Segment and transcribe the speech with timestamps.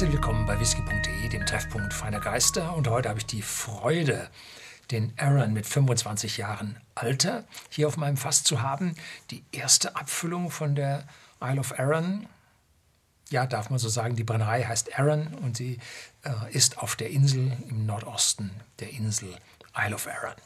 [0.00, 2.74] Herzlich willkommen bei whisky.de, dem Treffpunkt feiner Geister.
[2.74, 4.30] Und heute habe ich die Freude,
[4.90, 8.94] den Aaron mit 25 Jahren Alter hier auf meinem Fass zu haben.
[9.30, 11.04] Die erste Abfüllung von der
[11.42, 12.26] Isle of Arran.
[13.28, 15.78] Ja, darf man so sagen, die Brennerei heißt Arran und sie
[16.24, 19.36] äh, ist auf der Insel im Nordosten der Insel
[19.76, 20.36] Isle of Arran.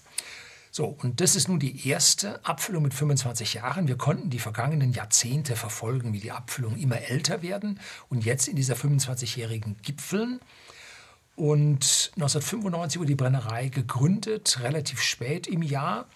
[0.76, 3.86] So, und das ist nun die erste Abfüllung mit 25 Jahren.
[3.86, 7.78] Wir konnten die vergangenen Jahrzehnte verfolgen, wie die Abfüllungen immer älter werden
[8.08, 10.40] und jetzt in dieser 25-jährigen Gipfeln.
[11.36, 16.08] Und 1995 wurde die Brennerei gegründet, relativ spät im Jahr.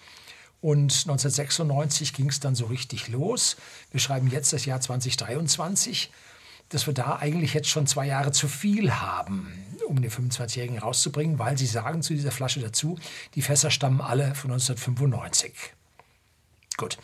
[0.61, 3.59] Und 1996 ging es dann so richtig los.
[3.93, 6.11] Wir schreiben jetzt das Jahr 2023
[6.69, 9.53] dass wir da eigentlich jetzt schon zwei Jahre zu viel haben,
[9.87, 12.99] um den 25-Jährigen rauszubringen, weil sie sagen zu dieser Flasche dazu,
[13.35, 15.53] die Fässer stammen alle von 1995.
[16.77, 16.99] Gut.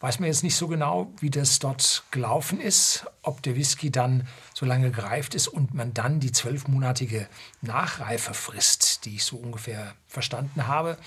[0.00, 4.26] Weiß man jetzt nicht so genau, wie das dort gelaufen ist, ob der Whisky dann
[4.52, 7.28] so lange gereift ist und man dann die zwölfmonatige
[7.60, 10.98] Nachreifefrist, die ich so ungefähr verstanden habe,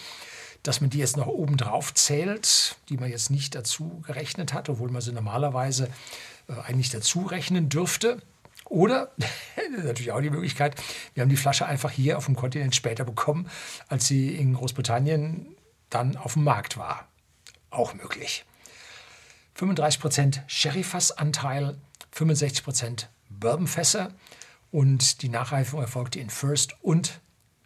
[0.68, 4.68] dass man die jetzt noch oben drauf zählt, die man jetzt nicht dazu gerechnet hat,
[4.68, 5.90] obwohl man sie normalerweise
[6.48, 8.22] äh, eigentlich dazu rechnen dürfte.
[8.66, 9.12] Oder,
[9.84, 10.76] natürlich auch die Möglichkeit,
[11.14, 13.48] wir haben die Flasche einfach hier auf dem Kontinent später bekommen,
[13.88, 15.56] als sie in Großbritannien
[15.90, 17.08] dann auf dem Markt war.
[17.70, 18.44] Auch möglich.
[19.60, 21.78] 35% Sherryfassanteil,
[22.14, 24.12] 65% Bourbonfässer
[24.72, 27.22] und die Nachreifung erfolgte in First und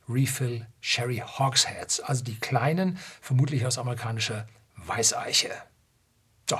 [0.10, 5.52] Refill Sherry Hogsheads, also die kleinen, vermutlich aus amerikanischer Weißeiche.
[6.50, 6.58] So,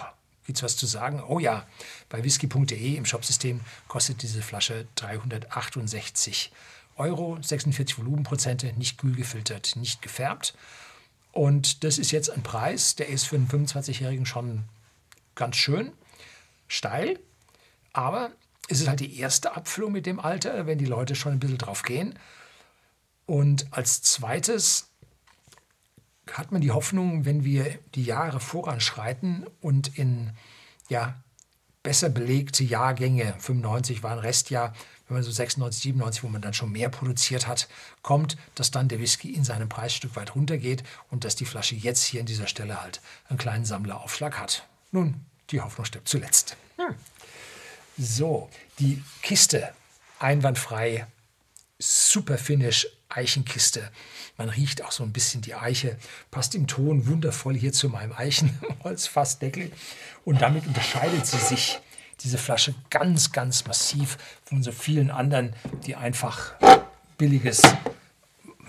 [0.50, 1.22] Gibt es was zu sagen?
[1.28, 1.68] Oh ja,
[2.10, 6.52] bei whisky.de im Shopsystem kostet diese Flasche 368
[6.96, 10.56] Euro, 46 Volumenprozente, nicht kühl gefiltert, nicht gefärbt.
[11.34, 14.64] Und das ist jetzt ein Preis, der ist für einen 25-Jährigen schon
[15.36, 15.92] ganz schön
[16.68, 17.20] steil.
[17.94, 18.32] Aber
[18.70, 21.60] es ist halt die erste Abfüllung mit dem Alter, wenn die Leute schon ein bisschen
[21.60, 22.18] drauf gehen.
[23.30, 24.88] Und als zweites
[26.34, 30.32] hat man die Hoffnung, wenn wir die Jahre voranschreiten und in
[30.88, 31.14] ja,
[31.84, 34.74] besser belegte Jahrgänge, 95 war ein Restjahr,
[35.08, 37.70] wenn man so 96, 97, wo man dann schon mehr produziert hat,
[38.02, 41.46] kommt, dass dann der Whisky in seinem Preis ein Stück weit runtergeht und dass die
[41.46, 44.68] Flasche jetzt hier an dieser Stelle halt einen kleinen Sammleraufschlag hat.
[44.92, 46.58] Nun, die Hoffnung stirbt zuletzt.
[46.78, 46.96] Hm.
[47.96, 48.50] So,
[48.80, 49.72] die Kiste
[50.18, 51.06] einwandfrei,
[52.10, 53.92] super Finish, Eichenkiste.
[54.38, 55.98] Man riecht auch so ein bisschen die Eiche,
[56.32, 59.72] passt im Ton wundervoll hier zu meinem Eichenholzfassdeckel.
[60.26, 61.80] Und damit unterscheidet sie sich,
[62.22, 65.56] diese Flasche, ganz, ganz massiv von so vielen anderen,
[65.86, 66.54] die einfach
[67.18, 67.62] billiges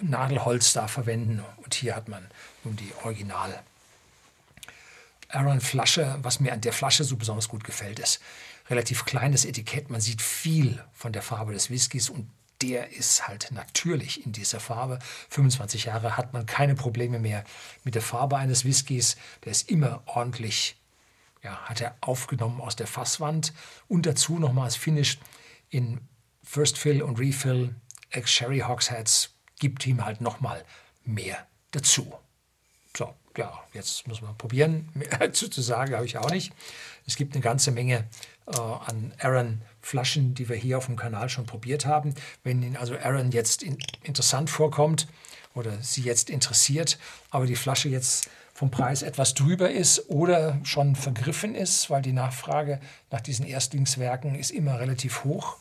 [0.00, 1.42] Nadelholz da verwenden.
[1.56, 2.26] Und hier hat man
[2.62, 3.62] nun die Original
[5.28, 6.18] Aaron Flasche.
[6.22, 8.20] Was mir an der Flasche so besonders gut gefällt, ist
[8.68, 9.90] relativ kleines Etikett.
[9.90, 12.30] Man sieht viel von der Farbe des Whiskys und
[12.62, 14.98] der ist halt natürlich in dieser Farbe.
[15.30, 17.44] 25 Jahre hat man keine Probleme mehr
[17.84, 19.16] mit der Farbe eines Whiskys.
[19.44, 20.76] Der ist immer ordentlich,
[21.42, 23.52] ja, hat er aufgenommen aus der Fasswand
[23.88, 25.20] und dazu nochmals finished
[25.70, 26.00] in
[26.42, 27.74] First Fill und Refill
[28.10, 30.64] Ex-Sherry Hogsheads gibt ihm halt nochmal
[31.04, 32.12] mehr dazu.
[32.96, 34.88] So, ja, jetzt muss man probieren.
[34.94, 36.52] Mehr dazu zu sagen habe ich auch nicht.
[37.06, 38.04] Es gibt eine ganze Menge
[38.46, 42.14] äh, an Aaron Flaschen, die wir hier auf dem Kanal schon probiert haben.
[42.44, 45.08] Wenn Ihnen also Aaron jetzt in, interessant vorkommt
[45.54, 46.98] oder Sie jetzt interessiert,
[47.30, 52.12] aber die Flasche jetzt vom Preis etwas drüber ist oder schon vergriffen ist, weil die
[52.12, 52.78] Nachfrage
[53.10, 55.56] nach diesen Erstlingswerken ist immer relativ hoch,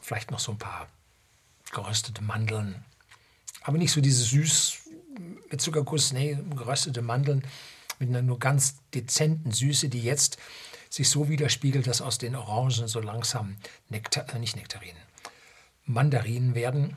[0.00, 0.88] Vielleicht noch so ein paar
[1.70, 2.82] geröstete Mandeln.
[3.60, 4.78] Aber nicht so diese süß
[5.50, 7.46] mit Zuckerguss, nee, geröstete Mandeln
[7.98, 10.38] mit einer nur ganz dezenten Süße, die jetzt
[10.88, 13.58] sich so widerspiegelt, dass aus den Orangen so langsam
[13.90, 15.02] Nektar, äh, nicht Nektarinen,
[15.84, 16.96] Mandarinen werden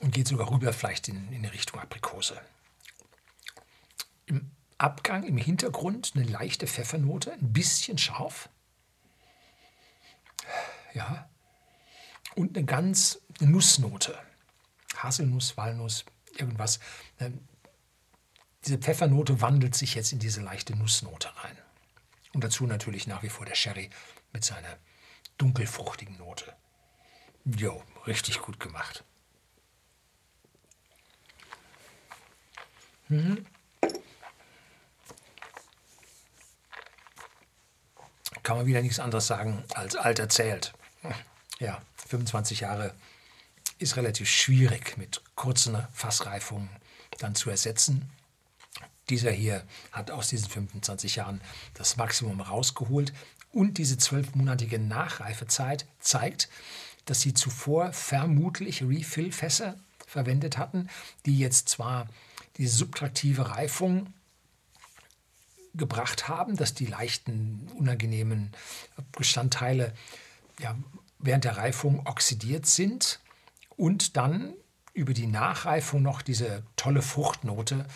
[0.00, 2.40] und geht sogar rüber vielleicht in, in Richtung Aprikose.
[4.26, 8.48] Im Abgang, im Hintergrund eine leichte Pfeffernote, ein bisschen scharf.
[10.92, 11.28] Ja.
[12.34, 14.18] Und eine ganz eine Nussnote.
[14.96, 16.04] Haselnuss, Walnuss,
[16.36, 16.80] irgendwas.
[17.18, 17.46] Ähm,
[18.64, 21.56] diese Pfeffernote wandelt sich jetzt in diese leichte Nussnote rein.
[22.32, 23.90] Und dazu natürlich nach wie vor der Sherry
[24.32, 24.76] mit seiner
[25.38, 26.54] dunkelfruchtigen Note.
[27.44, 29.04] Jo, richtig gut gemacht.
[33.08, 33.46] Mhm.
[38.42, 40.72] Kann man wieder nichts anderes sagen als alt erzählt.
[41.58, 42.94] Ja, 25 Jahre
[43.78, 46.68] ist relativ schwierig mit kurzen Fassreifungen
[47.18, 48.10] dann zu ersetzen.
[49.08, 49.62] Dieser hier
[49.92, 51.40] hat aus diesen 25 Jahren
[51.74, 53.12] das Maximum rausgeholt
[53.52, 56.48] und diese zwölfmonatige Nachreifezeit zeigt,
[57.04, 59.76] dass sie zuvor vermutlich Refill-Fässer
[60.06, 60.88] verwendet hatten,
[61.24, 62.08] die jetzt zwar
[62.56, 64.12] diese subtraktive Reifung
[65.74, 68.52] gebracht haben, dass die leichten, unangenehmen
[69.12, 69.92] Bestandteile
[70.60, 70.76] ja,
[71.18, 73.20] während der Reifung oxidiert sind
[73.76, 74.54] und dann
[74.94, 77.86] über die Nachreifung noch diese tolle Fruchtnote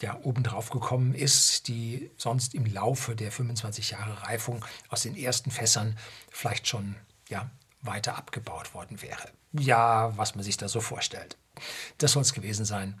[0.00, 5.50] ja, obendrauf gekommen ist, die sonst im Laufe der 25 Jahre Reifung aus den ersten
[5.50, 5.98] Fässern
[6.30, 6.94] vielleicht schon
[7.28, 7.50] ja,
[7.82, 9.28] weiter abgebaut worden wäre.
[9.52, 11.36] Ja, was man sich da so vorstellt.
[11.98, 13.00] Das soll es gewesen sein.